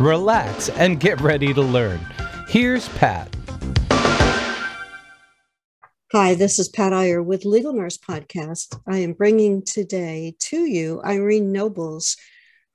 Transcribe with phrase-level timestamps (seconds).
[0.00, 2.00] relax, and get ready to learn.
[2.48, 3.34] Here's Pat.
[6.12, 8.78] Hi, this is Pat Iyer with Legal Nurse Podcast.
[8.86, 12.16] I am bringing today to you Irene Nobles,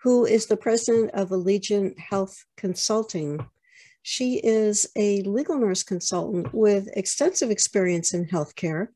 [0.01, 3.45] who is the president of Allegiant Health Consulting.
[4.03, 8.87] She is a legal nurse consultant with extensive experience in healthcare.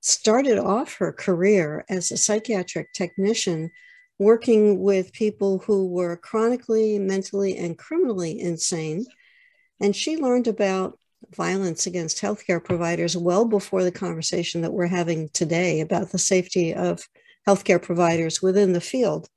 [0.00, 3.70] Started off her career as a psychiatric technician
[4.18, 9.04] working with people who were chronically, mentally, and criminally insane.
[9.80, 10.98] And she learned about
[11.34, 16.74] violence against healthcare providers well before the conversation that we're having today about the safety
[16.74, 17.06] of
[17.46, 19.28] healthcare providers within the field.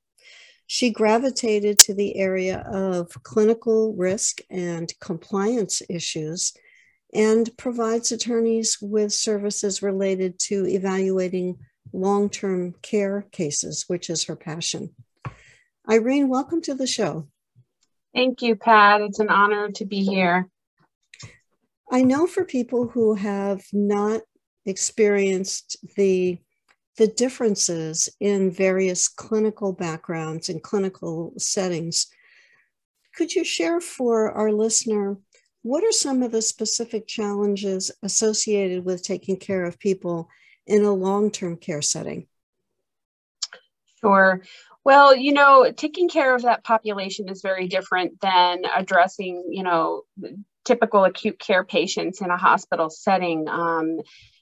[0.66, 6.52] She gravitated to the area of clinical risk and compliance issues
[7.12, 11.58] and provides attorneys with services related to evaluating
[11.92, 14.94] long term care cases, which is her passion.
[15.88, 17.26] Irene, welcome to the show.
[18.14, 19.00] Thank you, Pat.
[19.00, 20.48] It's an honor to be here.
[21.90, 24.22] I know for people who have not
[24.66, 26.38] experienced the
[26.96, 32.08] the differences in various clinical backgrounds and clinical settings.
[33.14, 35.16] Could you share for our listener
[35.62, 40.28] what are some of the specific challenges associated with taking care of people
[40.70, 42.26] in a long term care setting?
[44.00, 44.42] Sure.
[44.84, 50.02] Well, you know, taking care of that population is very different than addressing, you know,
[50.64, 53.46] typical acute care patients in a hospital setting.
[53.48, 53.98] Um,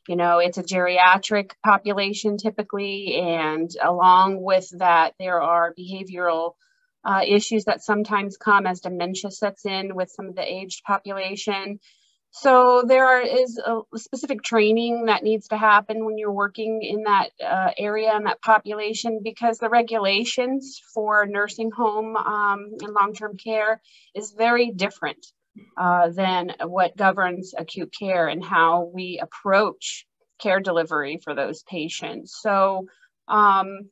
[0.07, 6.55] you know, it's a geriatric population typically, and along with that, there are behavioral
[7.05, 11.81] uh, issues that sometimes come as dementia sets in with some of the aged population.
[12.31, 17.31] So there is a specific training that needs to happen when you're working in that
[17.45, 23.81] uh, area and that population because the regulations for nursing home um, and long-term care
[24.15, 25.27] is very different
[25.77, 30.07] uh, than what governs acute care and how we approach
[30.39, 32.37] care delivery for those patients.
[32.41, 32.87] So
[33.27, 33.91] um,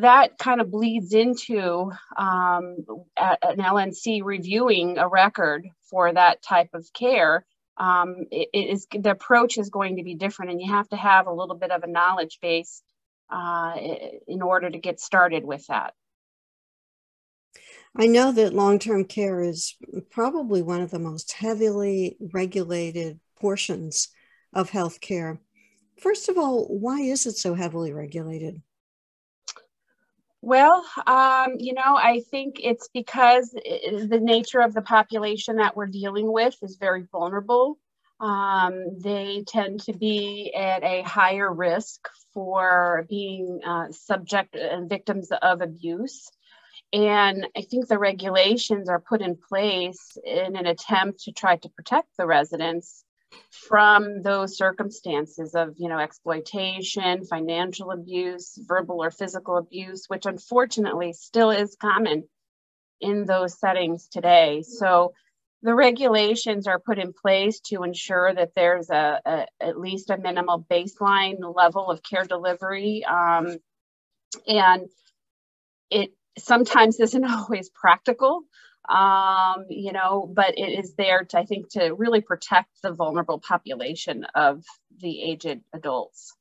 [0.00, 2.76] that kind of bleeds into um,
[3.16, 7.44] an LNC reviewing a record for that type of care
[7.78, 10.96] um, it, it is the approach is going to be different and you have to
[10.96, 12.82] have a little bit of a knowledge base
[13.30, 13.74] uh,
[14.26, 15.94] in order to get started with that.
[17.98, 19.74] I know that long term care is
[20.10, 24.08] probably one of the most heavily regulated portions
[24.52, 25.38] of healthcare.
[25.98, 28.60] First of all, why is it so heavily regulated?
[30.46, 35.88] Well, um, you know, I think it's because the nature of the population that we're
[35.88, 37.78] dealing with is very vulnerable.
[38.20, 45.32] Um, they tend to be at a higher risk for being uh, subject and victims
[45.42, 46.30] of abuse.
[46.92, 51.68] And I think the regulations are put in place in an attempt to try to
[51.70, 53.04] protect the residents
[53.50, 61.12] from those circumstances of you know exploitation financial abuse verbal or physical abuse which unfortunately
[61.12, 62.24] still is common
[63.00, 64.62] in those settings today.
[64.62, 65.14] So
[65.62, 70.18] the regulations are put in place to ensure that there's a, a at least a
[70.18, 73.56] minimal baseline level of care delivery um,
[74.46, 74.88] and
[75.90, 78.42] it sometimes isn't always practical
[78.88, 83.38] um, you know, but it is there to, I think, to really protect the vulnerable
[83.38, 84.64] population of
[85.00, 86.34] the aged adults.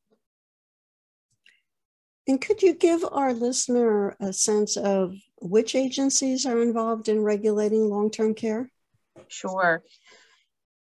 [2.27, 7.89] And could you give our listener a sense of which agencies are involved in regulating
[7.89, 8.71] long term care?
[9.27, 9.83] Sure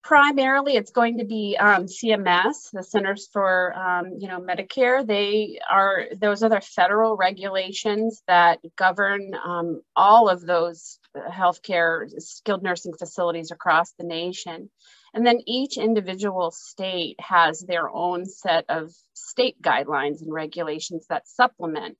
[0.08, 5.06] primarily it's going to be um, CMS, the Centers for um, you know Medicare.
[5.06, 12.94] They are those other federal regulations that govern um, all of those healthcare skilled nursing
[12.98, 14.70] facilities across the nation.
[15.12, 21.28] And then each individual state has their own set of state guidelines and regulations that
[21.28, 21.98] supplement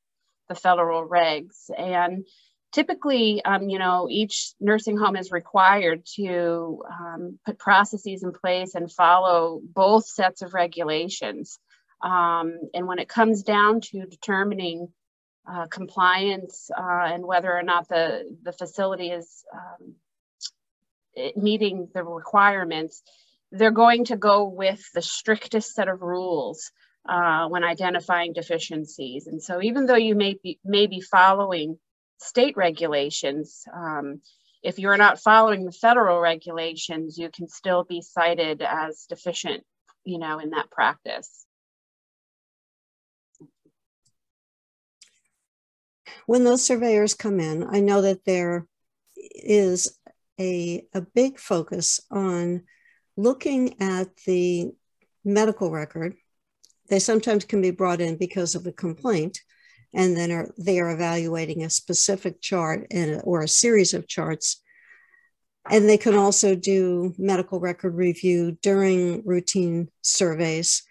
[0.49, 1.69] the federal regs.
[1.76, 2.25] And
[2.73, 8.75] typically, um, you know, each nursing home is required to um, put processes in place
[8.75, 11.59] and follow both sets of regulations.
[12.03, 14.88] Um, and when it comes down to determining
[15.50, 19.94] uh, compliance uh, and whether or not the, the facility is um,
[21.37, 23.03] meeting the requirements,
[23.50, 26.70] they're going to go with the strictest set of rules
[27.09, 29.26] uh, when identifying deficiencies.
[29.26, 31.79] And so even though you may be, may be following
[32.19, 34.20] state regulations, um,
[34.62, 39.65] if you're not following the federal regulations, you can still be cited as deficient,
[40.05, 41.47] you know, in that practice.
[46.26, 48.67] When those surveyors come in, I know that there
[49.17, 49.99] is
[50.38, 52.65] a, a big focus on
[53.17, 54.73] looking at the
[55.25, 56.17] medical record.
[56.88, 59.41] They sometimes can be brought in because of a complaint,
[59.94, 64.62] and then are, they are evaluating a specific chart and, or a series of charts.
[65.70, 70.82] And they can also do medical record review during routine surveys.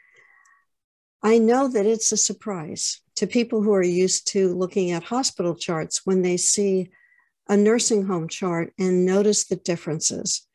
[1.23, 5.55] I know that it's a surprise to people who are used to looking at hospital
[5.55, 6.89] charts when they see
[7.50, 10.45] a nursing home chart and notice the differences.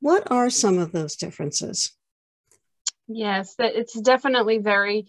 [0.00, 1.92] What are some of those differences?
[3.06, 5.06] Yes, it's definitely very,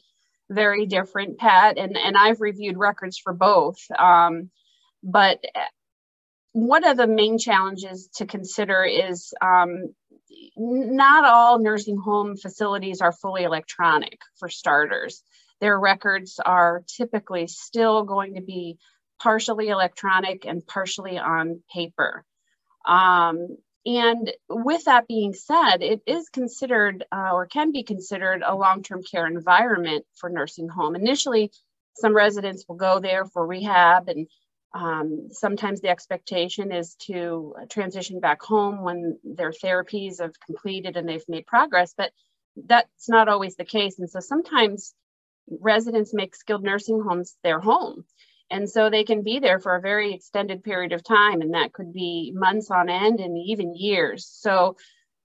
[0.51, 1.77] very different, Pat.
[1.77, 3.79] And, and I've reviewed records for both.
[3.97, 4.49] Um,
[5.03, 5.39] but
[6.51, 9.93] one of the main challenges to consider is um,
[10.57, 15.23] not all nursing home facilities are fully electronic, for starters.
[15.61, 18.77] Their records are typically still going to be
[19.21, 22.25] partially electronic and partially on paper.
[22.85, 28.55] Um, and with that being said, it is considered uh, or can be considered a
[28.55, 30.95] long term care environment for nursing home.
[30.95, 31.51] Initially,
[31.95, 34.27] some residents will go there for rehab, and
[34.73, 41.09] um, sometimes the expectation is to transition back home when their therapies have completed and
[41.09, 42.11] they've made progress, but
[42.55, 43.99] that's not always the case.
[43.99, 44.93] And so sometimes
[45.49, 48.05] residents make skilled nursing homes their home.
[48.51, 51.73] And so they can be there for a very extended period of time, and that
[51.73, 54.27] could be months on end and even years.
[54.27, 54.75] So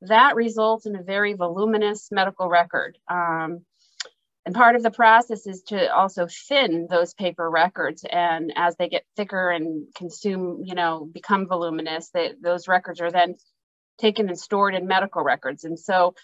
[0.02, 2.96] that results in a very voluminous medical record.
[3.10, 3.64] Um,
[4.44, 8.04] and part of the process is to also thin those paper records.
[8.08, 13.10] And as they get thicker and consume, you know, become voluminous, they, those records are
[13.10, 13.34] then
[13.98, 15.64] taken and stored in medical records.
[15.64, 16.14] And so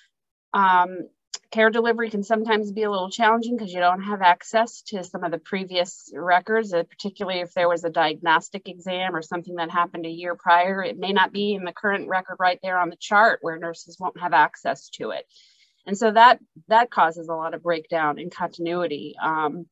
[0.54, 1.08] um,
[1.52, 5.22] care delivery can sometimes be a little challenging because you don't have access to some
[5.22, 9.70] of the previous records, uh, particularly if there was a diagnostic exam or something that
[9.70, 10.82] happened a year prior.
[10.82, 13.98] It may not be in the current record right there on the chart where nurses
[14.00, 15.26] won't have access to it.
[15.86, 16.38] And so that
[16.68, 19.14] that causes a lot of breakdown in continuity.
[19.22, 19.66] Um,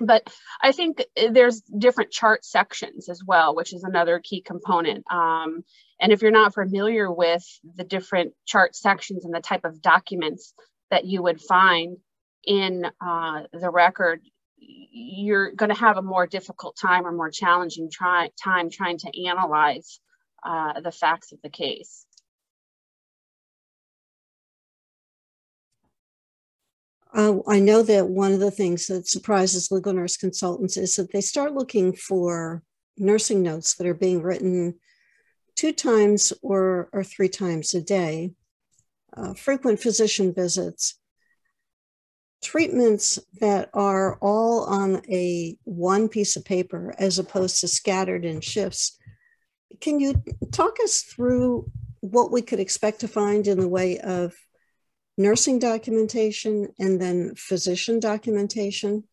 [0.00, 5.04] but I think there's different chart sections as well, which is another key component.
[5.12, 5.64] Um,
[6.00, 7.44] and if you're not familiar with
[7.76, 10.54] the different chart sections and the type of documents
[10.92, 11.96] that you would find
[12.44, 14.20] in uh, the record,
[14.58, 19.26] you're going to have a more difficult time or more challenging try, time trying to
[19.26, 20.00] analyze
[20.46, 22.04] uh, the facts of the case.
[27.14, 31.10] Uh, I know that one of the things that surprises legal nurse consultants is that
[31.10, 32.62] they start looking for
[32.98, 34.74] nursing notes that are being written
[35.56, 38.32] two times or, or three times a day
[39.16, 40.98] uh, frequent physician visits,
[42.42, 48.40] treatments that are all on a one piece of paper as opposed to scattered in
[48.40, 48.98] shifts.
[49.80, 54.34] Can you talk us through what we could expect to find in the way of
[55.16, 59.04] nursing documentation and then physician documentation?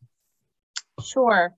[1.03, 1.55] Sure.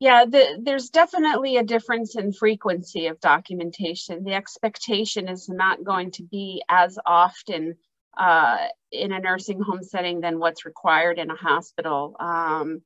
[0.00, 4.24] Yeah, the, there's definitely a difference in frequency of documentation.
[4.24, 7.76] The expectation is not going to be as often
[8.16, 8.56] uh,
[8.90, 12.16] in a nursing home setting than what's required in a hospital.
[12.18, 12.82] Um,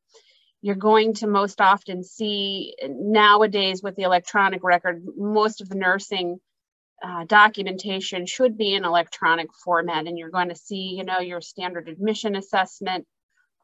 [0.61, 6.41] you're going to most often see nowadays with the electronic record, most of the nursing
[7.03, 11.41] uh, documentation should be in electronic format, and you're going to see, you know, your
[11.41, 13.07] standard admission assessment,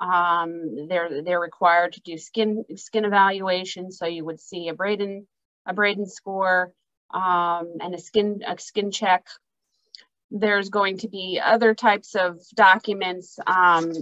[0.00, 5.26] um, they're they're required to do skin skin evaluation, so you would see a Braden
[5.66, 6.73] a Braden score
[7.12, 9.26] um, and a skin a skin check.
[10.30, 13.92] There's going to be other types of documents um,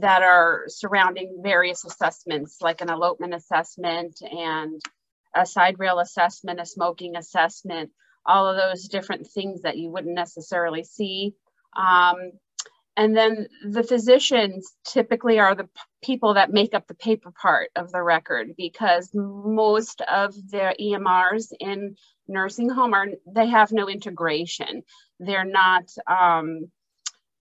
[0.00, 4.80] that are surrounding various assessments, like an elopement assessment and
[5.34, 7.90] a side rail assessment, a smoking assessment,
[8.24, 11.34] all of those different things that you wouldn't necessarily see.
[11.76, 12.32] Um,
[12.96, 15.68] and then the physicians typically are the
[16.02, 21.52] people that make up the paper part of the record because most of the EMRs
[21.60, 24.82] in nursing home are they have no integration.
[25.20, 26.70] They're not um,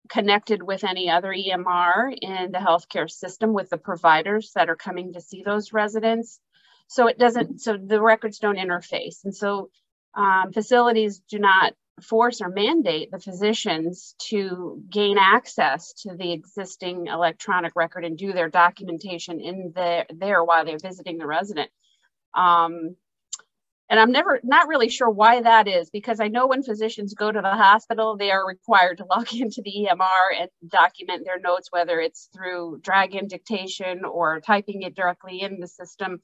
[0.08, 5.12] connected with any other EMR in the healthcare system with the providers that are coming
[5.12, 6.40] to see those residents.
[6.88, 9.24] So it doesn't, so the records don't interface.
[9.24, 9.70] And so
[10.14, 17.06] um, facilities do not force or mandate the physicians to gain access to the existing
[17.06, 21.70] electronic record and do their documentation in there, there while they're visiting the resident.
[22.34, 22.96] Um,
[23.90, 27.30] and I'm never not really sure why that is because I know when physicians go
[27.30, 31.68] to the hospital, they are required to log into the EMR and document their notes,
[31.70, 36.22] whether it's through Dragon dictation or typing it directly in the system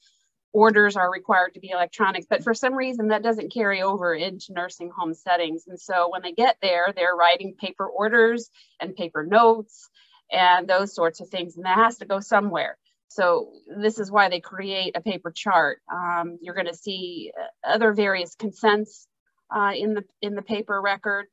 [0.53, 4.53] orders are required to be electronic, but for some reason that doesn't carry over into
[4.53, 5.65] nursing home settings.
[5.69, 9.89] And so when they get there, they're writing paper orders and paper notes
[10.31, 12.79] and those sorts of things, and that has to go somewhere.
[13.09, 13.53] So
[13.83, 15.81] this is why they create a paper chart.
[15.93, 17.33] Um, you're going to see
[17.65, 19.09] other various consents
[19.55, 21.27] uh, in the in the paper record.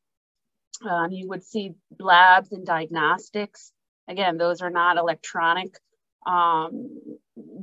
[0.87, 3.71] Um, you would see labs and diagnostics.
[4.07, 5.77] Again, those are not electronic
[6.27, 6.99] um,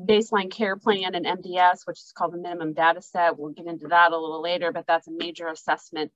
[0.08, 3.38] baseline care plan and MDS, which is called the minimum data set.
[3.38, 6.10] We'll get into that a little later, but that's a major assessment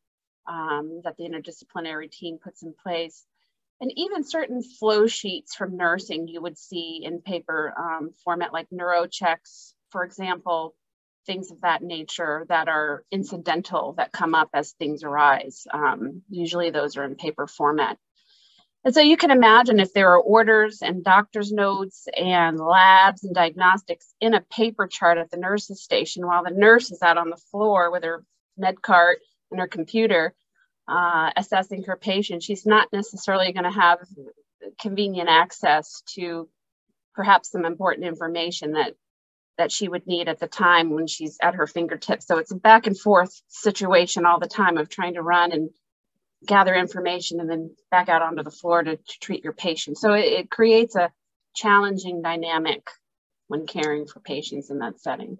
[0.48, 3.24] um, that the interdisciplinary team puts in place.
[3.80, 8.68] And even certain flow sheets from nursing you would see in paper um, format like
[8.70, 10.74] neurochecks, for example,
[11.26, 15.66] things of that nature that are incidental that come up as things arise.
[15.72, 17.98] Um, usually those are in paper format.
[18.88, 23.34] And so you can imagine if there are orders and doctor's notes and labs and
[23.34, 27.28] diagnostics in a paper chart at the nurse's station while the nurse is out on
[27.28, 28.24] the floor with her
[28.56, 29.18] med cart
[29.50, 30.32] and her computer
[30.88, 33.98] uh, assessing her patient, she's not necessarily going to have
[34.80, 36.48] convenient access to
[37.14, 38.94] perhaps some important information that
[39.58, 42.26] that she would need at the time when she's at her fingertips.
[42.26, 45.68] So it's a back and forth situation all the time of trying to run and
[46.46, 49.98] gather information and then back out onto the floor to, to treat your patient.
[49.98, 51.10] So it, it creates a
[51.54, 52.88] challenging dynamic
[53.48, 55.38] when caring for patients in that setting.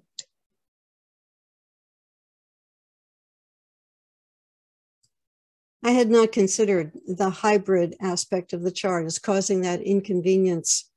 [5.84, 10.90] I had not considered the hybrid aspect of the chart as causing that inconvenience.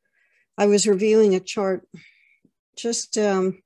[0.57, 1.87] I was reviewing a chart
[2.75, 3.61] just um,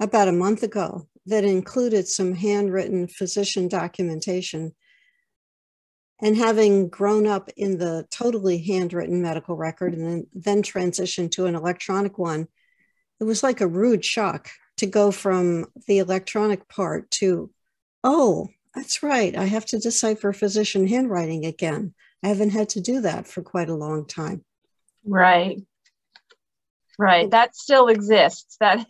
[0.00, 4.74] about a month ago that included some handwritten physician documentation
[6.22, 11.46] and having grown up in the totally handwritten medical record and then, then transitioned to
[11.46, 12.48] an electronic one,
[13.20, 17.50] it was like a rude shock to go from the electronic part to,
[18.02, 21.94] oh, that's right, I have to decipher physician handwriting again.
[22.22, 24.44] I haven't had to do that for quite a long time.
[25.04, 25.62] Right.
[26.98, 27.30] Right.
[27.30, 28.56] That still exists.
[28.60, 28.86] That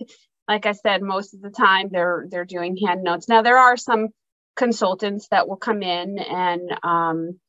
[0.48, 3.28] like I said, most of the time they're they're doing hand notes.
[3.28, 4.08] Now there are some
[4.56, 7.40] consultants that will come in and um,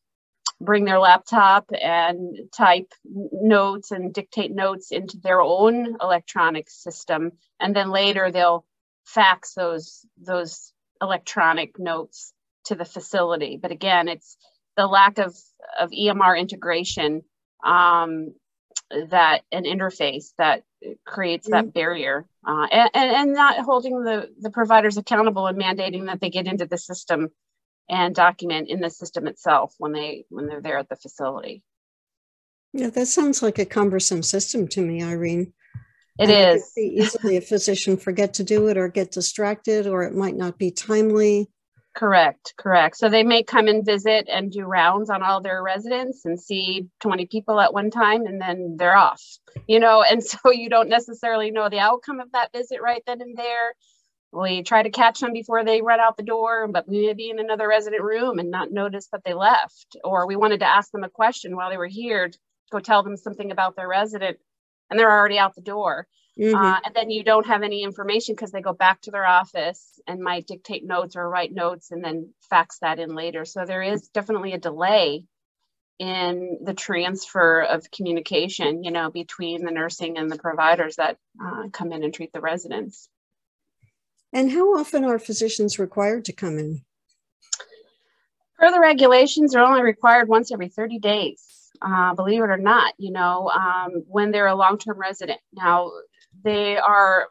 [0.59, 7.31] bring their laptop and type notes and dictate notes into their own electronic system.
[7.59, 8.65] And then later they'll
[9.05, 10.71] fax those those
[11.01, 12.33] electronic notes
[12.65, 13.59] to the facility.
[13.61, 14.37] But again it's
[14.77, 15.35] the lack of
[15.79, 17.21] of emr integration
[17.63, 18.33] um,
[19.09, 20.63] that an interface that
[21.05, 21.71] creates that mm-hmm.
[21.71, 26.47] barrier uh, and, and not holding the, the providers accountable and mandating that they get
[26.47, 27.29] into the system
[27.89, 31.63] and document in the system itself when they when they're there at the facility.
[32.73, 35.53] Yeah that sounds like a cumbersome system to me irene.
[36.17, 36.71] It is.
[36.77, 40.71] easily a physician forget to do it or get distracted or it might not be
[40.71, 41.49] timely
[41.95, 42.97] Correct, correct.
[42.97, 46.87] So they may come and visit and do rounds on all their residents and see
[46.99, 49.21] 20 people at one time and then they're off,
[49.67, 53.21] you know, and so you don't necessarily know the outcome of that visit right then
[53.21, 53.73] and there.
[54.33, 57.29] We try to catch them before they run out the door, but we may be
[57.29, 59.95] in another resident room and not notice that they left.
[60.03, 62.37] Or we wanted to ask them a question while they were here to
[62.73, 64.37] go tell them something about their resident
[64.89, 66.07] and they're already out the door.
[66.39, 66.55] Mm-hmm.
[66.55, 69.99] Uh, and then you don't have any information because they go back to their office
[70.05, 73.45] and might dictate notes or write notes and then fax that in later.
[73.45, 75.25] So there is definitely a delay
[75.97, 81.69] in the transfer of communication, you know, between the nursing and the providers that uh,
[81.71, 83.07] come in and treat the residents.
[84.33, 86.81] And how often are physicians required to come in?
[88.59, 91.54] Per the regulations, they're only required once every 30 days.
[91.81, 95.39] Uh, believe it or not, you know, um, when they're a long term resident.
[95.53, 95.91] Now,
[96.43, 97.27] they are,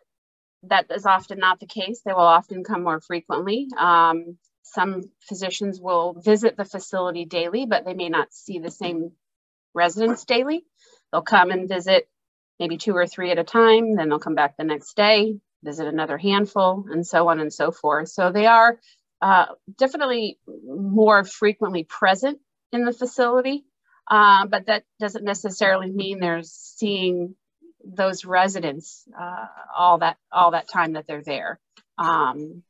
[0.64, 2.00] that is often not the case.
[2.04, 3.68] They will often come more frequently.
[3.78, 9.12] Um, some physicians will visit the facility daily, but they may not see the same
[9.74, 10.64] residents daily.
[11.12, 12.08] They'll come and visit
[12.58, 15.86] maybe two or three at a time, then they'll come back the next day, visit
[15.86, 18.08] another handful, and so on and so forth.
[18.08, 18.78] So they are
[19.20, 19.46] uh,
[19.76, 22.38] definitely more frequently present
[22.72, 23.64] in the facility,
[24.08, 27.34] uh, but that doesn't necessarily mean they're seeing
[27.84, 29.46] those residents uh,
[29.76, 31.61] all that all that time that they're there.
[31.99, 32.62] Um,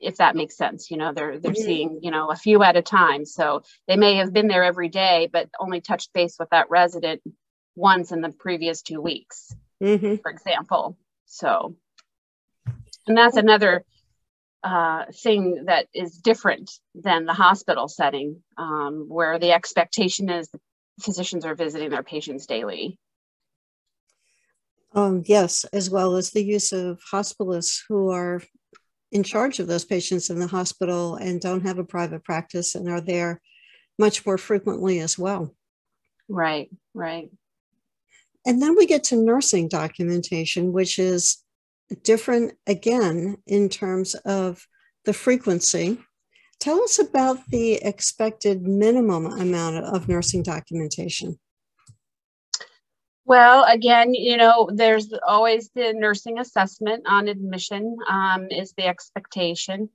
[0.00, 1.62] if that makes sense you know they're they're mm-hmm.
[1.62, 4.88] seeing you know a few at a time so they may have been there every
[4.88, 7.22] day but only touched base with that resident
[7.74, 10.16] once in the previous two weeks mm-hmm.
[10.16, 11.74] for example so
[13.06, 13.84] and that's another
[14.64, 20.48] uh, thing that is different than the hospital setting um, where the expectation is
[21.00, 22.98] physicians are visiting their patients daily
[24.94, 28.42] um, yes, as well as the use of hospitalists who are
[29.12, 32.88] in charge of those patients in the hospital and don't have a private practice and
[32.88, 33.40] are there
[33.98, 35.54] much more frequently as well.
[36.28, 37.30] Right, right.
[38.46, 41.42] And then we get to nursing documentation, which is
[42.02, 44.66] different again in terms of
[45.04, 45.98] the frequency.
[46.60, 51.38] Tell us about the expected minimum amount of nursing documentation.
[53.24, 59.90] Well, again, you know, there's always the nursing assessment on admission um, is the expectation.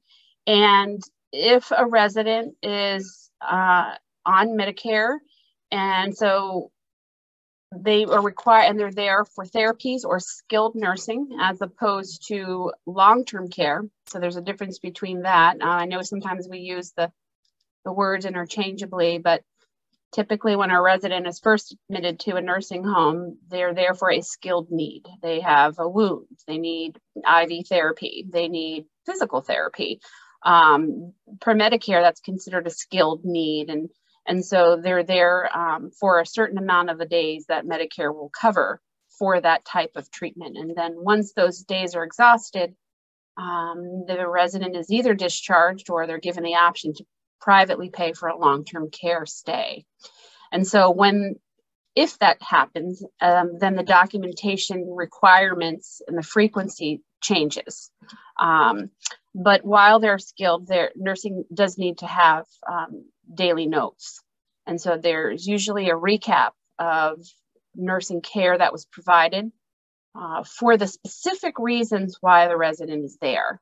[0.46, 3.96] And if a resident is uh,
[4.26, 5.18] on Medicare,
[5.72, 6.72] and so
[7.82, 13.50] they are required and they're there for therapies or skilled nursing as opposed to long-term
[13.50, 13.84] care.
[14.08, 15.58] So there's a difference between that.
[15.62, 17.12] Uh, I know sometimes we use the
[17.86, 19.44] the words interchangeably, but
[20.14, 24.22] Typically, when a resident is first admitted to a nursing home, they're there for a
[24.22, 25.08] skilled need.
[25.24, 30.02] They have a wound, they need IV therapy, they need physical therapy.
[30.46, 33.72] Um, per Medicare, that's considered a skilled need.
[33.72, 33.90] And,
[34.28, 38.30] and so they're there um, for a certain amount of the days that Medicare will
[38.30, 38.82] cover
[39.20, 40.58] for that type of treatment.
[40.58, 42.74] And then once those days are exhausted,
[43.38, 47.06] um, the resident is either discharged or they're given the option to
[47.42, 49.86] privately pay for a long-term care stay.
[50.52, 51.36] And so when
[51.96, 57.92] if that happens, um, then the documentation requirements and the frequency changes.
[58.40, 58.90] Um,
[59.36, 64.22] but while they're skilled, their nursing does need to have um, daily notes.
[64.66, 67.20] And so there's usually a recap of
[67.76, 69.52] nursing care that was provided
[70.16, 73.62] uh, for the specific reasons why the resident is there.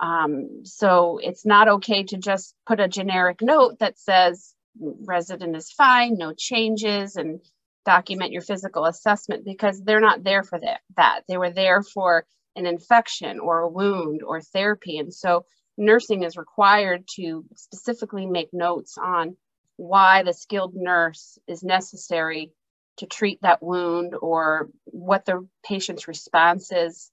[0.00, 5.70] Um, so it's not okay to just put a generic note that says resident is
[5.70, 7.40] fine, no changes, and
[7.84, 10.80] document your physical assessment because they're not there for that.
[10.96, 11.20] that.
[11.28, 14.98] They were there for an infection or a wound or therapy.
[14.98, 15.44] And so
[15.76, 19.36] nursing is required to specifically make notes on
[19.76, 22.52] why the skilled nurse is necessary
[22.98, 27.10] to treat that wound or what the patient's response is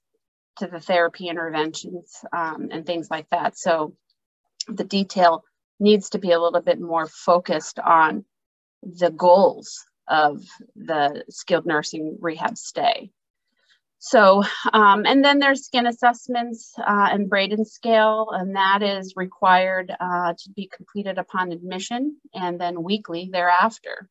[0.58, 3.58] to the therapy interventions um, and things like that.
[3.58, 3.96] So
[4.68, 5.42] the detail
[5.80, 8.24] needs to be a little bit more focused on
[8.82, 10.42] the goals of
[10.76, 13.10] the skilled nursing rehab stay.
[14.04, 19.92] So, um, and then there's skin assessments uh, and Braden scale, and that is required
[19.92, 24.08] uh, to be completed upon admission and then weekly thereafter.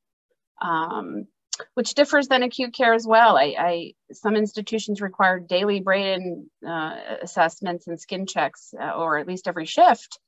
[0.62, 1.27] Um,
[1.73, 3.38] which differs than acute care as well.
[3.38, 9.27] I, I some institutions require daily Braden uh, assessments and skin checks, uh, or at
[9.27, 10.19] least every shift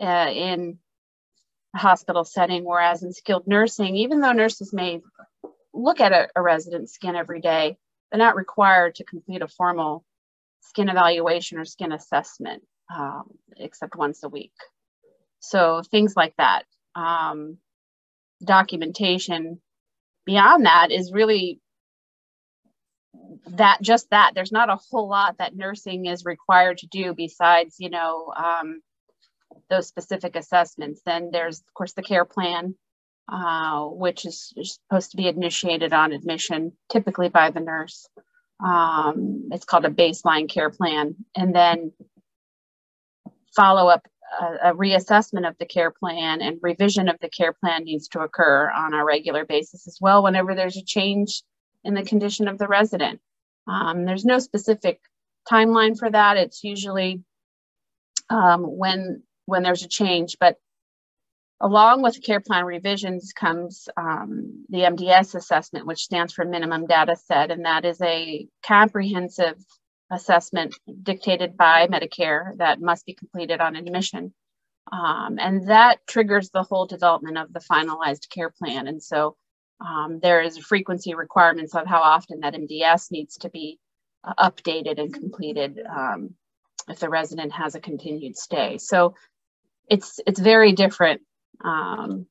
[0.00, 0.78] uh, in
[1.74, 2.64] a hospital setting.
[2.64, 5.00] Whereas in skilled nursing, even though nurses may
[5.74, 7.76] look at a, a resident's skin every day,
[8.10, 10.04] they're not required to complete a formal
[10.60, 12.62] skin evaluation or skin assessment,
[12.94, 13.24] um,
[13.56, 14.52] except once a week.
[15.40, 16.64] So things like that.
[16.94, 17.58] Um,
[18.44, 19.60] documentation
[20.24, 21.60] beyond that is really
[23.48, 27.76] that just that there's not a whole lot that nursing is required to do besides
[27.78, 28.80] you know um,
[29.70, 32.74] those specific assessments then there's of course the care plan
[33.30, 38.08] uh, which is supposed to be initiated on admission typically by the nurse
[38.64, 41.92] um, it's called a baseline care plan and then
[43.54, 44.06] follow up
[44.40, 48.20] a, a, reassessment of the care plan and revision of the care plan needs to
[48.20, 51.42] occur on a regular basis as well whenever there's a change
[51.84, 53.20] in the condition of the resident.
[53.66, 55.00] Um, there's no specific
[55.50, 56.36] timeline for that.
[56.36, 57.22] It's usually
[58.30, 60.56] um, when when there's a change, but
[61.60, 67.16] along with care plan revisions comes um, the MDS assessment, which stands for minimum data
[67.16, 69.56] set, and that is a comprehensive
[70.10, 74.32] assessment dictated by Medicare that must be completed on admission.
[74.90, 78.86] Um, and that triggers the whole development of the finalized care plan.
[78.88, 79.36] And so
[79.80, 83.78] um, there is frequency requirements of how often that MDS needs to be
[84.24, 86.30] uh, updated and completed um,
[86.88, 88.78] if the resident has a continued stay.
[88.78, 89.14] So
[89.88, 91.20] it's it's very different.
[91.62, 92.26] Um,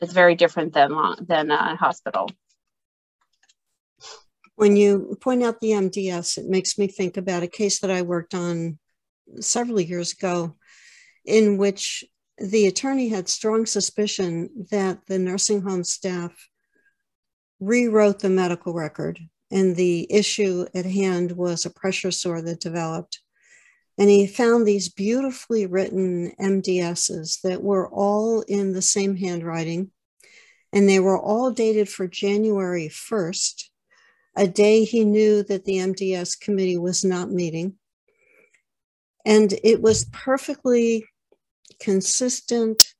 [0.00, 2.30] it's very different than than a hospital.
[4.56, 8.02] When you point out the MDS, it makes me think about a case that I
[8.02, 8.78] worked on
[9.40, 10.56] several years ago
[11.24, 12.04] in which
[12.38, 16.32] the attorney had strong suspicion that the nursing home staff
[17.60, 23.20] rewrote the medical record and the issue at hand was a pressure sore that developed.
[24.00, 29.90] And he found these beautifully written MDSs that were all in the same handwriting,
[30.72, 33.64] and they were all dated for January 1st,
[34.38, 37.74] a day he knew that the MDS committee was not meeting.
[39.26, 41.04] And it was perfectly
[41.78, 42.94] consistent,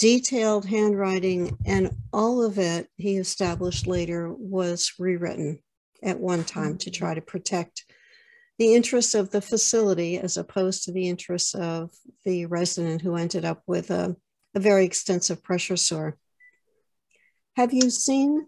[0.00, 5.60] detailed handwriting, and all of it, he established later, was rewritten
[6.02, 7.84] at one time to try to protect
[8.58, 11.90] the interests of the facility as opposed to the interests of
[12.24, 14.16] the resident who ended up with a,
[14.54, 16.16] a very extensive pressure sore.
[17.56, 18.46] Have you seen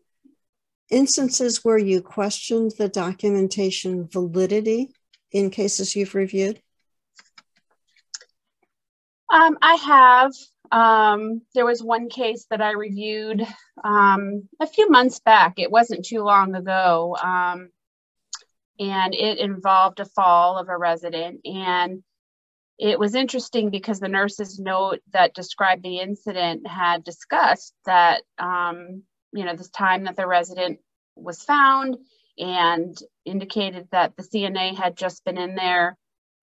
[0.91, 4.93] instances where you questioned the documentation validity
[5.33, 6.61] in cases you've reviewed?
[9.33, 10.33] Um, I have.
[10.73, 13.47] Um, there was one case that I reviewed
[13.85, 15.55] um, a few months back.
[15.59, 17.17] It wasn't too long ago.
[17.23, 17.71] Um,
[18.79, 21.41] and it involved a fall of a resident.
[21.45, 22.03] And
[22.79, 29.03] it was interesting because the nurse's note that described the incident had discussed that, um,
[29.33, 30.79] you know, this time that the resident
[31.15, 31.97] was found
[32.39, 35.97] and indicated that the CNA had just been in there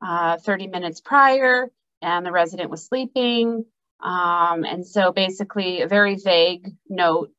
[0.06, 1.70] uh, 30 minutes prior
[2.02, 3.66] and the resident was sleeping.
[4.02, 7.32] Um, and so basically, a very vague note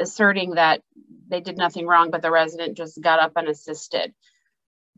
[0.00, 0.82] asserting that
[1.28, 4.12] they did nothing wrong, but the resident just got up unassisted.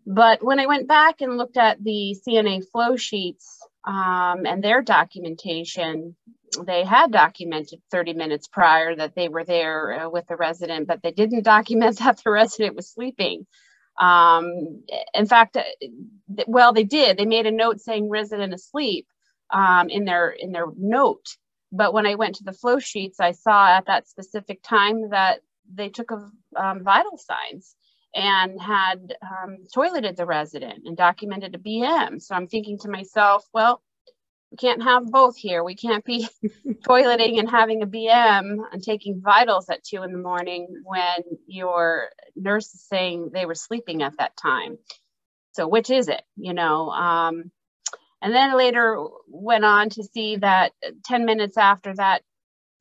[0.06, 4.82] But when I went back and looked at the CNA flow sheets um, and their
[4.82, 6.16] documentation,
[6.66, 11.02] they had documented 30 minutes prior that they were there uh, with the resident, but
[11.02, 13.46] they didn't document that the resident was sleeping.
[14.00, 14.82] Um,
[15.14, 15.62] in fact, uh,
[16.46, 17.16] well, they did.
[17.16, 19.06] They made a note saying resident asleep
[19.52, 21.36] um, in their in their note.
[21.72, 25.40] But when I went to the flow sheets, I saw at that specific time that
[25.72, 27.74] they took a, um, vital signs
[28.14, 32.20] and had um, toileted the resident and documented a BM.
[32.20, 33.82] So I'm thinking to myself, well,
[34.50, 35.64] we can't have both here.
[35.64, 36.28] We can't be
[36.86, 42.10] toileting and having a BM and taking vitals at two in the morning when your
[42.36, 44.76] nurse is saying they were sleeping at that time.
[45.52, 46.22] So which is it?
[46.36, 46.90] You know.
[46.90, 47.50] Um,
[48.22, 50.72] and then later went on to see that
[51.04, 52.22] 10 minutes after that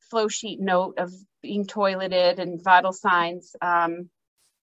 [0.08, 4.08] flow sheet note of being toileted and vital signs, um,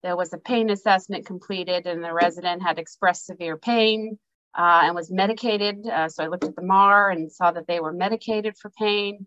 [0.04, 4.20] there was a pain assessment completed and the resident had expressed severe pain
[4.58, 5.88] uh, and was medicated.
[5.88, 9.26] Uh, so I looked at the MAR and saw that they were medicated for pain.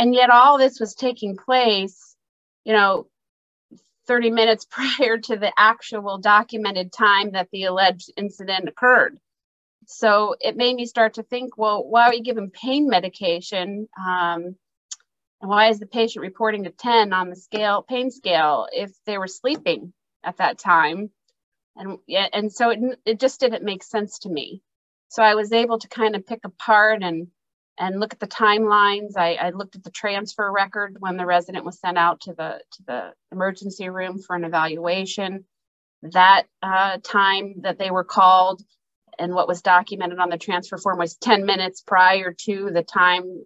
[0.00, 2.16] And yet all this was taking place,
[2.64, 3.06] you know,
[4.08, 9.18] 30 minutes prior to the actual documented time that the alleged incident occurred.
[9.86, 13.88] So it made me start to think, well, why are you giving pain medication?
[13.98, 14.56] Um,
[15.40, 19.18] and why is the patient reporting a 10 on the scale, pain scale, if they
[19.18, 19.92] were sleeping
[20.24, 21.10] at that time?
[21.76, 21.98] and
[22.32, 24.62] and so it, it just didn't make sense to me
[25.08, 27.28] so i was able to kind of pick apart and
[27.78, 31.64] and look at the timelines I, I looked at the transfer record when the resident
[31.64, 35.44] was sent out to the to the emergency room for an evaluation
[36.02, 38.62] that uh, time that they were called
[39.18, 43.44] and what was documented on the transfer form was 10 minutes prior to the time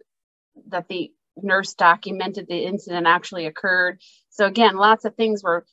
[0.68, 4.00] that the nurse documented the incident actually occurred
[4.30, 5.64] so again lots of things were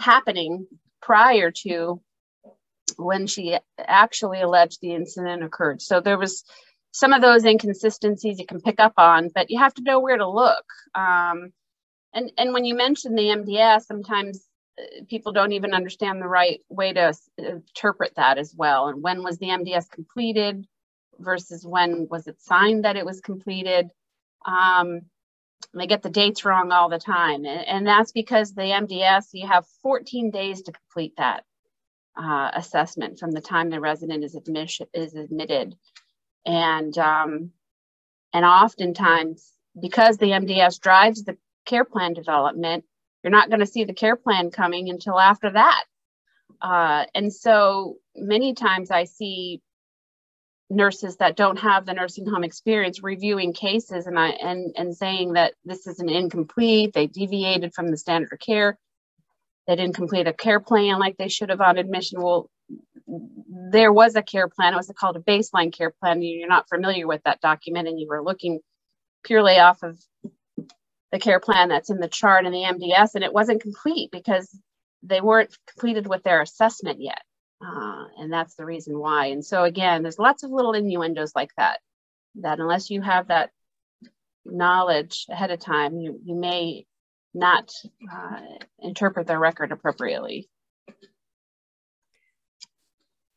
[0.00, 0.66] happening
[1.00, 2.00] prior to
[2.96, 5.80] when she actually alleged the incident occurred.
[5.82, 6.44] So there was
[6.92, 10.16] some of those inconsistencies you can pick up on, but you have to know where
[10.16, 10.64] to look.
[10.94, 11.52] Um,
[12.14, 14.44] and and when you mention the MDS, sometimes
[15.08, 18.88] people don't even understand the right way to interpret that as well.
[18.88, 20.66] And when was the MDS completed
[21.18, 23.90] versus when was it signed that it was completed?
[24.46, 25.02] Um,
[25.74, 27.44] they get the dates wrong all the time.
[27.44, 31.44] And, and that's because the MDS, you have 14 days to complete that
[32.16, 35.76] uh, assessment from the time the resident is, admission, is admitted.
[36.46, 37.50] And, um,
[38.32, 41.36] and oftentimes, because the MDS drives the
[41.66, 42.84] care plan development,
[43.22, 45.84] you're not going to see the care plan coming until after that.
[46.60, 49.60] Uh, and so many times I see
[50.70, 55.32] nurses that don't have the nursing home experience reviewing cases and I and and saying
[55.32, 58.78] that this is an incomplete, they deviated from the standard of care,
[59.66, 62.20] they didn't complete a care plan like they should have on admission.
[62.20, 62.50] Well,
[63.06, 64.74] there was a care plan.
[64.74, 66.22] It was called a baseline care plan.
[66.22, 68.60] You're not familiar with that document and you were looking
[69.24, 69.98] purely off of
[71.12, 74.56] the care plan that's in the chart and the MDS and it wasn't complete because
[75.02, 77.22] they weren't completed with their assessment yet.
[77.64, 79.26] Uh, and that's the reason why.
[79.26, 81.80] And so again, there's lots of little innuendos like that,
[82.36, 83.50] that unless you have that
[84.44, 86.86] knowledge ahead of time, you, you may
[87.34, 87.72] not
[88.12, 88.40] uh,
[88.80, 90.48] interpret their record appropriately.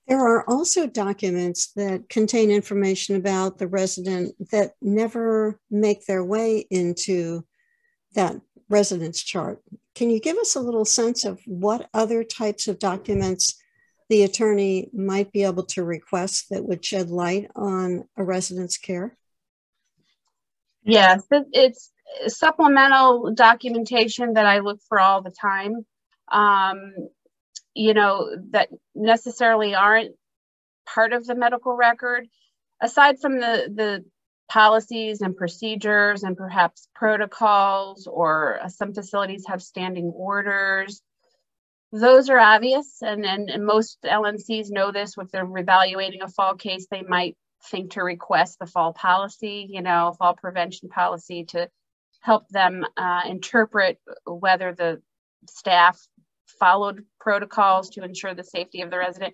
[0.07, 6.65] There are also documents that contain information about the resident that never make their way
[6.69, 7.45] into
[8.13, 8.35] that
[8.69, 9.61] residence chart.
[9.95, 13.61] Can you give us a little sense of what other types of documents
[14.09, 19.17] the attorney might be able to request that would shed light on a resident's care?
[20.83, 21.91] Yes, it's
[22.27, 25.85] supplemental documentation that I look for all the time.
[26.29, 26.93] Um,
[27.73, 30.15] you know, that necessarily aren't
[30.85, 32.27] part of the medical record.
[32.81, 34.05] Aside from the, the
[34.51, 41.01] policies and procedures and perhaps protocols, or some facilities have standing orders,
[41.93, 42.97] those are obvious.
[43.01, 47.37] And, and, and most LNCs know this if they're evaluating a fall case, they might
[47.69, 51.69] think to request the fall policy, you know, fall prevention policy to
[52.19, 55.01] help them uh, interpret whether the
[55.49, 55.97] staff
[56.59, 59.33] followed protocols to ensure the safety of the resident.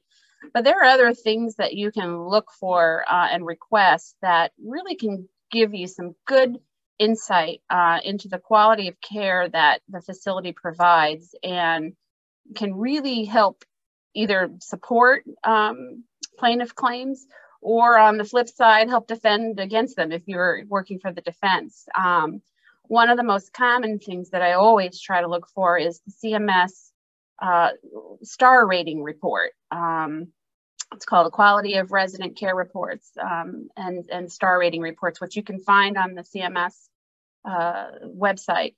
[0.54, 4.95] But there are other things that you can look for uh, and request that really
[4.95, 6.58] can give you some good
[7.00, 11.93] insight uh, into the quality of care that the facility provides and
[12.56, 13.63] can really help
[14.13, 16.04] either support um,
[16.38, 17.28] plaintiff claims
[17.62, 21.88] or on the flip side, help defend against them if you're working for the defense.
[21.95, 22.41] Um,
[22.84, 26.12] one of the most common things that I always try to look for is the
[26.12, 26.91] CMS
[27.41, 27.69] uh,
[28.23, 29.52] star rating report.
[29.71, 30.28] Um,
[30.93, 35.36] it's called the Quality of Resident Care Reports um, and, and star rating reports, which
[35.36, 36.73] you can find on the CMS
[37.45, 38.76] uh, website.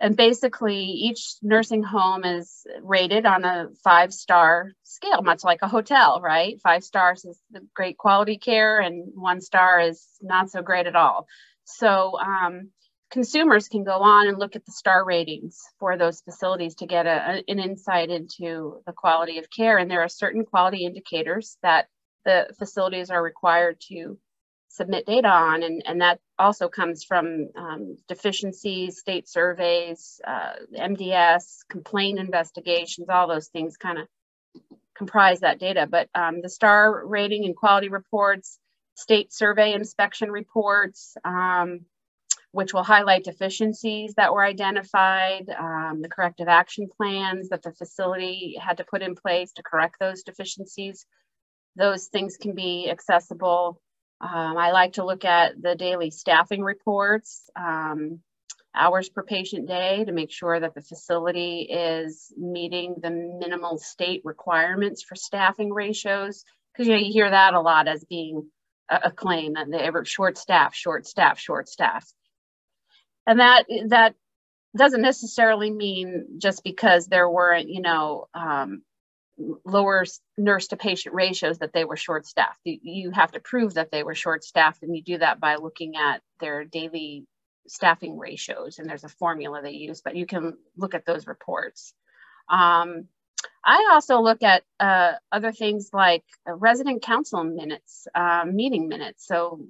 [0.00, 5.68] And basically, each nursing home is rated on a five star scale, much like a
[5.68, 6.60] hotel, right?
[6.60, 10.94] Five stars is the great quality care, and one star is not so great at
[10.94, 11.26] all.
[11.64, 12.70] So, um,
[13.10, 17.06] consumers can go on and look at the star ratings for those facilities to get
[17.06, 19.78] a, an insight into the quality of care.
[19.78, 21.88] And there are certain quality indicators that
[22.24, 24.18] the facilities are required to
[24.68, 25.62] submit data on.
[25.62, 33.26] And, and that also comes from um, deficiencies, state surveys, uh, MDS, complaint investigations, all
[33.26, 34.06] those things kind of
[34.96, 35.88] comprise that data.
[35.90, 38.58] But um, the star rating and quality reports,
[38.94, 41.86] state survey inspection reports, um,
[42.52, 48.56] which will highlight deficiencies that were identified, um, the corrective action plans that the facility
[48.60, 51.04] had to put in place to correct those deficiencies.
[51.76, 53.80] Those things can be accessible.
[54.20, 58.20] Um, I like to look at the daily staffing reports, um,
[58.74, 64.22] hours per patient day to make sure that the facility is meeting the minimal state
[64.24, 66.44] requirements for staffing ratios.
[66.72, 68.48] Because you, know, you hear that a lot as being
[68.90, 72.10] a, a claim that they ever short staff, short staff, short staff
[73.28, 74.14] and that that
[74.76, 78.82] doesn't necessarily mean just because there weren't you know um,
[79.64, 80.04] lower
[80.36, 84.02] nurse to patient ratios that they were short staffed you have to prove that they
[84.02, 87.24] were short staffed and you do that by looking at their daily
[87.68, 91.94] staffing ratios and there's a formula they use but you can look at those reports.
[92.50, 93.08] Um,
[93.64, 99.26] I also look at uh, other things like resident council minutes, uh, meeting minutes.
[99.26, 99.60] So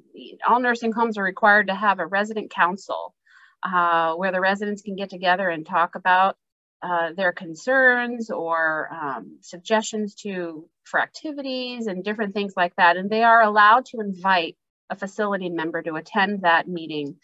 [0.49, 3.15] all nursing homes are required to have a resident council
[3.63, 6.37] uh, where the residents can get together and talk about
[6.83, 12.97] uh, their concerns or um, suggestions to for activities and different things like that.
[12.97, 14.57] And they are allowed to invite
[14.91, 17.17] a facility member to attend that meeting.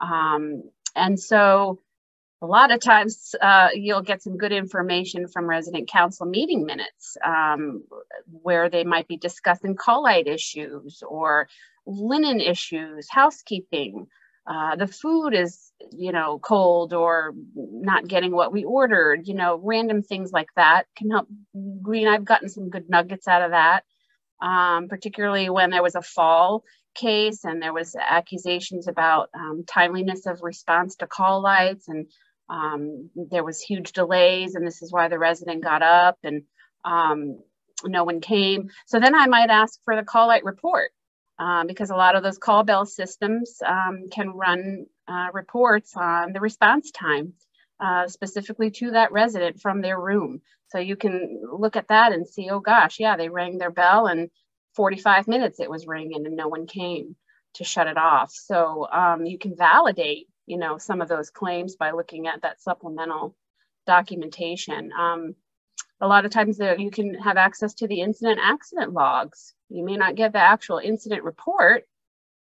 [0.00, 1.78] Um, and so
[2.42, 7.16] a lot of times uh, you'll get some good information from resident council meeting minutes
[7.24, 7.84] um,
[8.42, 11.48] where they might be discussing call light issues or
[11.86, 14.06] linen issues, housekeeping,
[14.46, 19.60] uh, the food is you know cold or not getting what we ordered you know
[19.62, 21.26] random things like that can help.
[21.82, 23.84] Green i've gotten some good nuggets out of that
[24.40, 26.62] um, particularly when there was a fall
[26.94, 32.06] case and there was accusations about um, timeliness of response to call lights and
[32.48, 36.42] um, there was huge delays and this is why the resident got up and
[36.84, 37.38] um,
[37.84, 38.70] no one came.
[38.86, 40.90] So then i might ask for the call light report
[41.38, 46.32] um, because a lot of those call bell systems um, can run uh, reports on
[46.32, 47.32] the response time
[47.80, 50.40] uh, specifically to that resident from their room.
[50.68, 54.06] So you can look at that and see, oh gosh, yeah, they rang their bell
[54.06, 54.30] and
[54.74, 57.16] 45 minutes it was ringing and no one came
[57.54, 58.32] to shut it off.
[58.32, 62.60] So um, you can validate, you know, some of those claims by looking at that
[62.60, 63.34] supplemental
[63.86, 64.90] documentation.
[64.98, 65.34] Um,
[66.00, 69.54] a lot of times you can have access to the incident accident logs.
[69.68, 71.84] You may not get the actual incident report,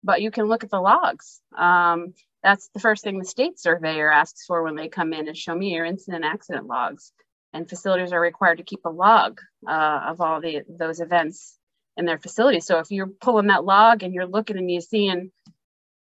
[0.03, 1.41] but you can look at the logs.
[1.57, 5.37] Um, that's the first thing the state surveyor asks for when they come in is
[5.37, 7.11] show me your incident accident logs.
[7.53, 11.57] And facilities are required to keep a log uh, of all the those events
[11.97, 12.61] in their facility.
[12.61, 15.31] So if you're pulling that log and you're looking and you're seeing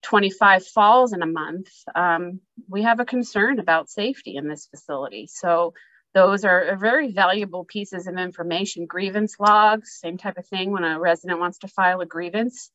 [0.04, 5.28] 25 falls in a month, um, we have a concern about safety in this facility.
[5.28, 5.74] So
[6.14, 8.86] those are very valuable pieces of information.
[8.86, 10.72] Grievance logs, same type of thing.
[10.72, 12.70] When a resident wants to file a grievance,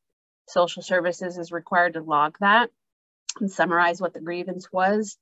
[0.49, 2.71] social services is required to log that
[3.41, 5.17] and summarize what the grievance was.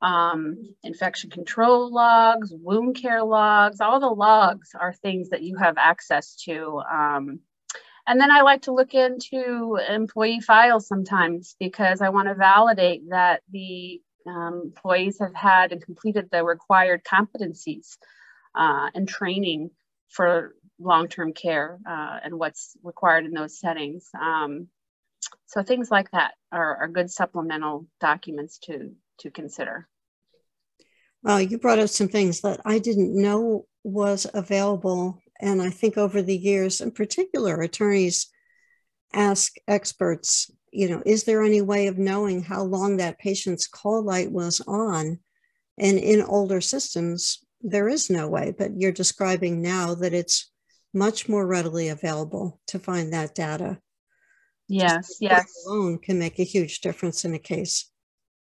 [0.00, 5.76] Um, infection control logs, wound care logs, all the logs are things that you have
[5.76, 6.80] access to.
[6.90, 7.40] Um,
[8.06, 13.10] and then I like to look into employee files sometimes because I want to validate
[13.10, 17.96] that the um, employees have had and completed the required competencies
[18.54, 19.70] uh, and training
[20.08, 24.08] for long-term care uh, and what's required in those settings.
[24.20, 24.68] Um,
[25.46, 29.88] so things like that are, are good supplemental documents to, to consider.
[31.26, 35.20] Uh, you brought up some things that I didn't know was available.
[35.40, 38.28] And I think over the years, in particular, attorneys
[39.12, 44.02] ask experts you know, is there any way of knowing how long that patient's call
[44.02, 45.18] light was on?
[45.78, 50.50] And in older systems, there is no way, but you're describing now that it's
[50.94, 53.78] much more readily available to find that data.
[54.68, 55.50] Yes, yes.
[55.66, 57.90] Alone can make a huge difference in a case.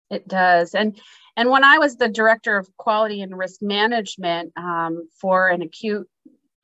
[0.10, 0.74] It does.
[0.74, 1.00] And
[1.36, 6.10] and when I was the director of quality and risk management um, for an acute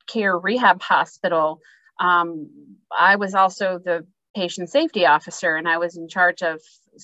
[0.08, 1.60] care rehab hospital,
[2.00, 2.50] um,
[2.96, 6.60] I was also the patient safety officer, and I was in charge of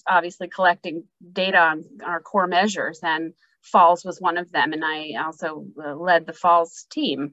[0.07, 4.73] obviously collecting data on our core measures, and falls was one of them.
[4.73, 7.33] And I also uh, led the falls team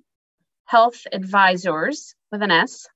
[0.65, 2.87] health advisors with an S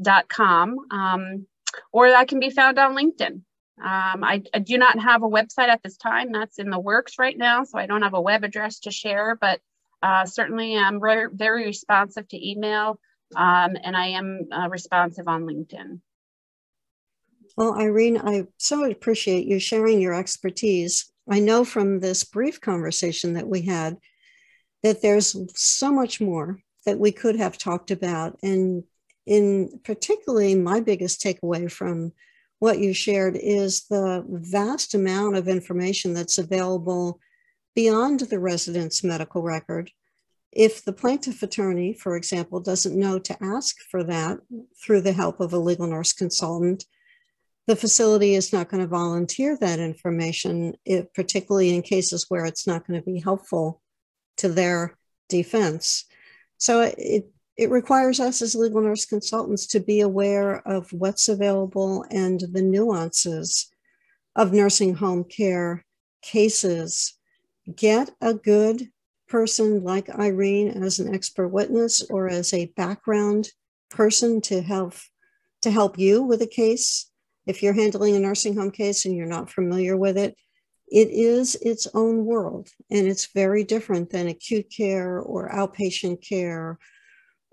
[0.00, 0.76] dot com.
[0.90, 1.46] Um,
[1.92, 3.42] or that can be found on LinkedIn.
[3.82, 6.32] Um, I, I, do not have a website at this time.
[6.32, 9.38] That's in the works right now, so I don't have a web address to share,
[9.40, 9.58] but
[10.02, 13.00] uh, certainly I'm re- very responsive to email
[13.36, 16.00] um, and I am uh, responsive on LinkedIn.
[17.56, 21.10] Well, Irene, I so appreciate you sharing your expertise.
[21.28, 23.96] I know from this brief conversation that we had
[24.82, 28.84] that there's so much more that we could have talked about, and
[29.30, 32.12] in particularly my biggest takeaway from
[32.58, 37.20] what you shared is the vast amount of information that's available
[37.76, 39.92] beyond the resident's medical record.
[40.50, 44.38] If the plaintiff attorney, for example, doesn't know to ask for that
[44.84, 46.84] through the help of a legal nurse consultant,
[47.68, 52.66] the facility is not going to volunteer that information, if, particularly in cases where it's
[52.66, 53.80] not going to be helpful
[54.38, 54.98] to their
[55.28, 56.04] defense.
[56.58, 57.30] So it,
[57.60, 62.62] it requires us as legal nurse consultants to be aware of what's available and the
[62.62, 63.70] nuances
[64.34, 65.84] of nursing home care
[66.22, 67.18] cases.
[67.76, 68.88] Get a good
[69.28, 73.50] person like Irene as an expert witness or as a background
[73.90, 74.94] person to help
[75.60, 77.10] to help you with a case.
[77.46, 80.34] If you're handling a nursing home case and you're not familiar with it,
[80.88, 86.78] it is its own world and it's very different than acute care or outpatient care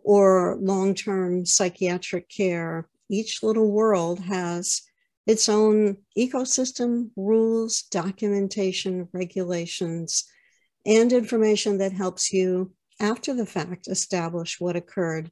[0.07, 2.87] or long term psychiatric care.
[3.09, 4.81] Each little world has
[5.25, 10.23] its own ecosystem, rules, documentation, regulations,
[10.85, 15.29] and information that helps you, after the fact, establish what occurred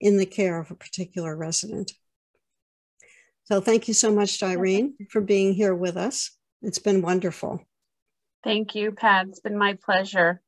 [0.00, 1.90] in the care of a particular resident.
[3.42, 6.30] So, thank you so much, Irene, for being here with us.
[6.62, 7.60] It's been wonderful.
[8.44, 9.26] Thank you, Pat.
[9.30, 10.40] It's been my pleasure.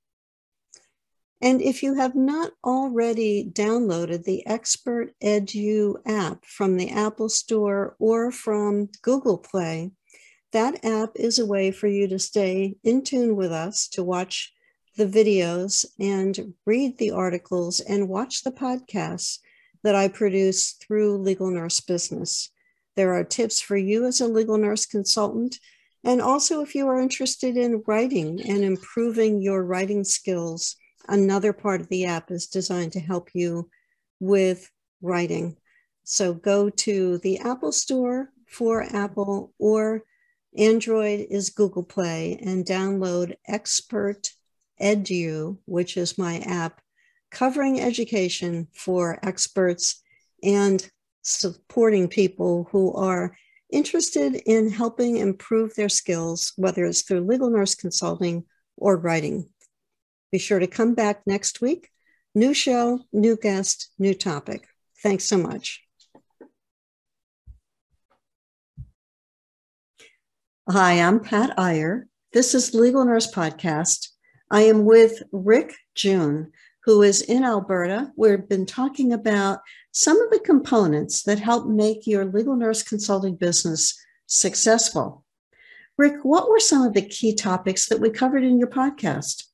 [1.45, 7.97] And if you have not already downloaded the Expert Edu app from the Apple Store
[7.99, 9.90] or from Google Play,
[10.53, 14.55] that app is a way for you to stay in tune with us, to watch
[14.97, 19.40] the videos and read the articles and watch the podcasts
[19.82, 22.49] that I produce through Legal Nurse Business.
[22.97, 25.59] There are tips for you as a legal nurse consultant
[26.07, 30.76] and also, if you are interested in writing and improving your writing skills,
[31.09, 33.69] another part of the app is designed to help you
[34.21, 34.71] with
[35.03, 35.57] writing.
[36.05, 40.03] So go to the Apple Store for Apple or
[40.57, 44.31] Android is Google Play and download Expert
[44.81, 46.81] Edu, which is my app
[47.31, 50.03] covering education for experts
[50.43, 50.89] and
[51.23, 53.37] supporting people who are
[53.73, 58.45] interested in helping improve their skills, whether it's through legal nurse consulting
[58.77, 59.49] or writing.
[60.35, 61.91] Be sure to come back next week.
[62.35, 64.66] New show, new guest, new topic.
[65.01, 65.85] Thanks so much.
[70.68, 72.09] Hi, I'm Pat Iyer.
[72.32, 74.09] This is Legal Nurse Podcast.
[74.51, 76.51] I am with Rick June,
[76.82, 78.11] who is in Alberta.
[78.16, 79.61] We've been talking about
[79.93, 85.24] some of the components that help make your legal nurse consulting business successful.
[85.97, 89.45] Rick, what were some of the key topics that we covered in your podcast?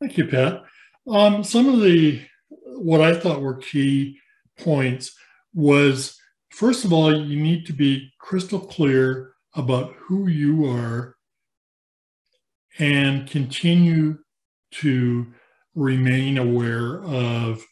[0.00, 0.62] Thank you, Pat.
[1.08, 2.22] Um, some of the
[2.76, 4.18] what I thought were key
[4.58, 5.16] points
[5.54, 6.18] was
[6.50, 11.16] first of all, you need to be crystal clear about who you are
[12.78, 14.18] and continue
[14.72, 15.26] to
[15.74, 17.64] remain aware of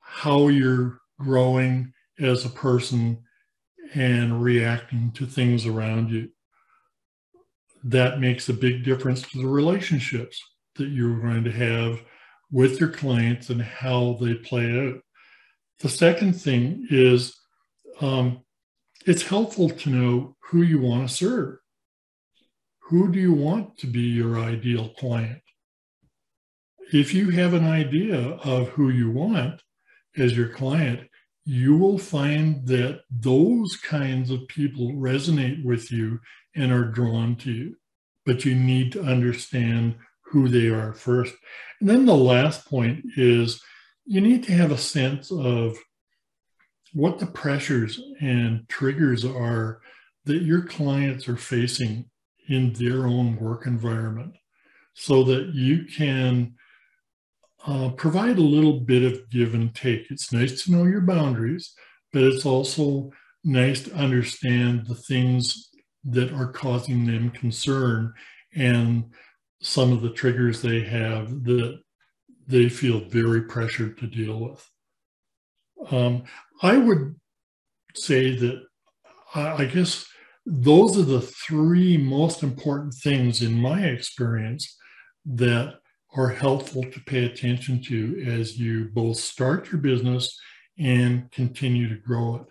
[0.00, 3.22] how you're growing as a person
[3.94, 6.28] and reacting to things around you.
[7.84, 10.42] That makes a big difference to the relationships
[10.76, 12.00] that you're going to have
[12.50, 15.00] with your clients and how they play out.
[15.80, 17.36] The second thing is
[18.00, 18.42] um,
[19.04, 21.58] it's helpful to know who you want to serve.
[22.88, 25.42] Who do you want to be your ideal client?
[26.92, 29.60] if you have an idea of who you want
[30.16, 31.00] as your client,
[31.44, 36.18] you will find that those kinds of people resonate with you
[36.54, 37.76] and are drawn to you.
[38.24, 39.96] But you need to understand
[40.30, 41.34] who they are first.
[41.80, 43.62] And then the last point is
[44.04, 45.76] you need to have a sense of
[46.92, 49.80] what the pressures and triggers are
[50.24, 52.08] that your clients are facing
[52.48, 54.34] in their own work environment
[54.94, 56.54] so that you can
[57.66, 60.10] uh, provide a little bit of give and take.
[60.10, 61.74] It's nice to know your boundaries,
[62.12, 63.10] but it's also
[63.44, 65.70] nice to understand the things
[66.04, 68.14] that are causing them concern
[68.54, 69.04] and
[69.60, 71.80] some of the triggers they have that
[72.46, 74.70] they feel very pressured to deal with.
[75.92, 76.24] Um,
[76.62, 77.16] I would
[77.94, 78.62] say that
[79.34, 80.06] I, I guess
[80.44, 84.76] those are the three most important things in my experience
[85.24, 85.74] that
[86.16, 90.38] are helpful to pay attention to as you both start your business
[90.78, 92.46] and continue to grow it.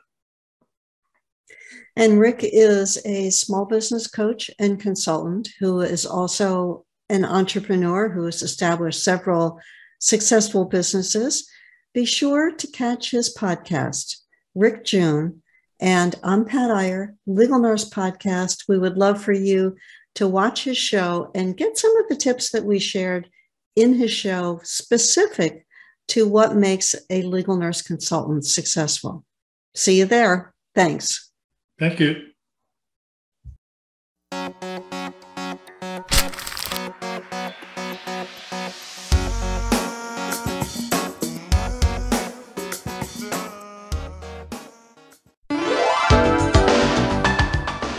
[1.96, 8.26] And Rick is a small business coach and consultant who is also an entrepreneur who
[8.26, 9.60] has established several
[10.00, 11.50] successful businesses.
[11.94, 14.18] Be sure to catch his podcast,
[14.54, 15.42] Rick June,
[15.80, 18.64] and I'm Pat Iyer, Legal Nurse Podcast.
[18.68, 19.76] We would love for you
[20.16, 23.30] to watch his show and get some of the tips that we shared
[23.76, 25.66] in his show specific
[26.08, 29.26] to what makes a legal nurse consultant successful.
[29.76, 30.54] See you there.
[30.74, 31.32] Thanks.
[31.80, 32.35] Thank you.